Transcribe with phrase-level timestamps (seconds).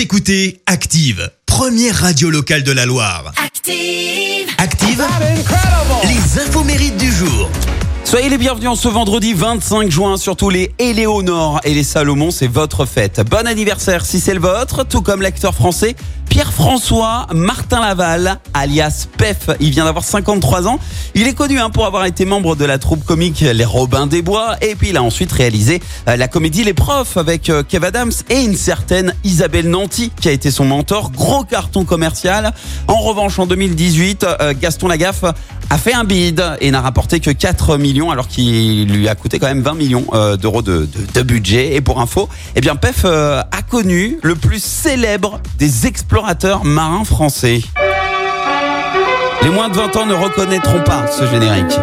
[0.00, 3.34] Vous écoutez Active, première radio locale de la Loire.
[3.36, 4.48] Active.
[4.56, 5.04] Active,
[6.04, 7.50] les infos mérites du jour.
[8.04, 12.46] Soyez les bienvenus en ce vendredi 25 juin, surtout les Éléonore et les Salomon, c'est
[12.46, 13.20] votre fête.
[13.28, 15.94] Bon anniversaire si c'est le vôtre, tout comme l'acteur français
[16.30, 19.50] Pierre-François Martin Laval, alias PEF.
[19.58, 20.78] Il vient d'avoir 53 ans.
[21.16, 24.22] Il est connu hein, pour avoir été membre de la troupe comique Les Robins des
[24.22, 27.84] Bois et puis il a ensuite réalisé euh, la comédie Les Profs avec euh, Kev
[27.84, 31.10] Adams et une certaine Isabelle Nanty qui a été son mentor.
[31.10, 32.54] Gros carton commercial.
[32.86, 35.24] En revanche, en 2018, euh, Gaston Lagaffe
[35.68, 39.40] a fait un bid et n'a rapporté que 4 millions alors qu'il lui a coûté
[39.40, 40.06] quand même 20 millions
[40.40, 40.88] d'euros de,
[41.22, 41.74] budget.
[41.74, 45.86] Et pour info, eh bien PEF a connu le plus célèbre des
[46.64, 47.60] marins français.
[49.42, 51.78] Les moins de 20 ans ne reconnaîtront pas ce générique.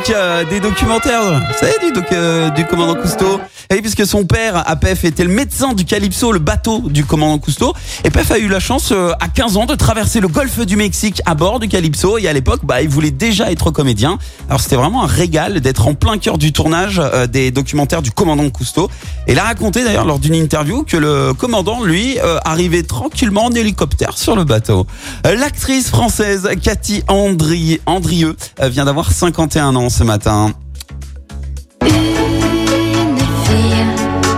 [0.00, 3.40] Générique euh, des documentaires, savez, du, doc- euh, du commandant Cousteau.
[3.70, 7.04] Et oui, puisque son père, à PEF, était le médecin du Calypso, le bateau du
[7.04, 7.72] commandant Cousteau.
[8.04, 10.76] Et PEF a eu la chance, euh, à 15 ans, de traverser le golfe du
[10.76, 12.18] Mexique à bord du Calypso.
[12.18, 14.18] Et à l'époque, bah, il voulait déjà être comédien.
[14.48, 18.10] Alors c'était vraiment un régal d'être en plein cœur du tournage euh, des documentaires du
[18.10, 18.90] commandant Cousteau.
[19.26, 23.46] Et il a raconté d'ailleurs lors d'une interview que le commandant, lui, euh, arrivait tranquillement
[23.46, 24.86] en hélicoptère sur le bateau.
[25.26, 30.52] Euh, L'actrice française Cathy Andri Andrieux vient d'avoir 51 ans matin.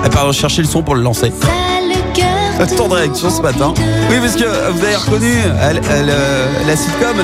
[0.05, 1.33] Elle part rechercher le son pour le lancer.
[2.77, 3.75] Temps de réaction ce matin.
[4.09, 7.17] Oui, parce que euh, vous avez reconnu elle, elle, euh, la sitcom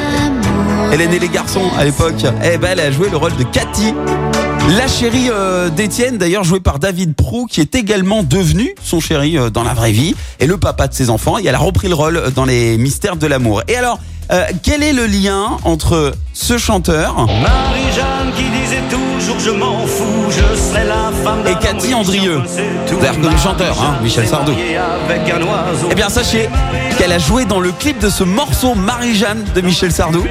[0.92, 2.24] Hélène et les garçons à l'époque.
[2.42, 3.94] Eh ben, elle a joué le rôle de Cathy.
[4.76, 9.38] La chérie euh, d'Étienne, d'ailleurs jouée par David Prou, qui est également devenu son chéri
[9.38, 11.38] euh, dans la vraie vie, et le papa de ses enfants.
[11.38, 13.62] Et elle a repris le rôle dans les Mystères de l'amour.
[13.68, 13.98] Et alors,
[14.30, 20.30] euh, quel est le lien entre ce chanteur Marie-Jeanne qui disait toujours je m'en fous,
[20.30, 22.40] je serai la femme Et Cathy Andrieux.
[22.88, 24.52] Vous avez reconnu le chanteur, hein, Michel Sardou.
[25.90, 26.48] Eh bien, sachez
[26.98, 30.24] qu'elle a joué dans le clip de ce morceau Marie-Jeanne de Michel Sardou.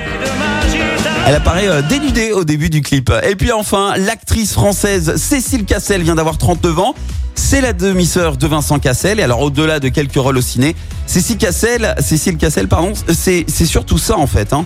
[1.28, 3.12] Elle apparaît euh, dénudée au début du clip.
[3.28, 6.96] Et puis enfin, l'actrice française Cécile Cassel vient d'avoir 39 ans.
[7.38, 9.20] C'est la demi-sœur de Vincent Cassel.
[9.20, 10.76] Et alors, au-delà de quelques rôles au ciné,
[11.06, 14.52] Cécile Cassel, Cécile Cassel, pardon, c'est c'est surtout ça en fait.
[14.54, 14.66] Hein.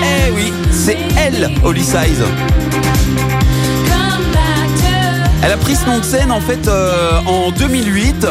[0.00, 2.22] Eh oui, c'est elle, Holly Size.
[5.42, 8.26] Elle a pris ce nom de scène en fait euh, en 2008.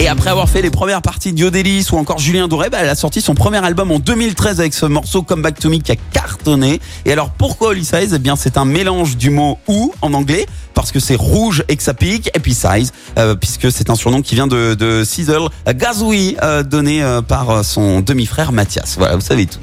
[0.00, 2.88] Et après avoir fait les premières parties de Yodelis ou encore Julien Doré, bah, elle
[2.88, 5.90] a sorti son premier album en 2013 avec ce morceau Come Back to Me qui
[5.90, 6.80] a cartonné.
[7.04, 8.12] Et alors pourquoi Holly Size?
[8.14, 11.74] Eh bien c'est un mélange du mot ou en anglais parce que c'est rouge et
[11.74, 15.02] que ça pique et puis size euh, puisque c'est un surnom qui vient de, de
[15.02, 18.94] Sizzle Gazoui euh, donné euh, par euh, son demi-frère Mathias.
[18.98, 19.58] Voilà, vous savez tout.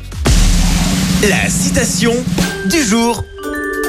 [1.30, 2.14] La citation
[2.70, 3.24] du jour.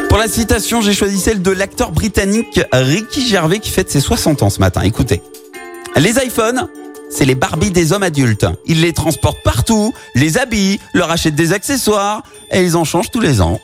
[0.08, 4.44] Pour la citation, j'ai choisi celle de l'acteur britannique Ricky Gervais qui fête ses 60
[4.44, 4.82] ans ce matin.
[4.82, 5.20] Écoutez.
[5.98, 6.68] Les iPhones,
[7.08, 8.46] c'est les Barbies des hommes adultes.
[8.66, 13.20] Ils les transportent partout, les habillent, leur achètent des accessoires et ils en changent tous
[13.20, 13.58] les ans.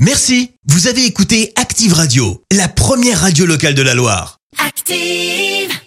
[0.00, 0.50] Merci.
[0.66, 4.38] Vous avez écouté Active Radio, la première radio locale de la Loire.
[4.58, 5.80] Active.